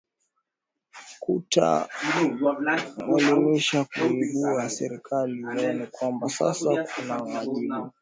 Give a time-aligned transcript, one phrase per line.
[1.23, 1.67] kuta
[3.07, 7.91] mwelimisha kuiibuwa serikali ione kwamba sasa kuna wajibu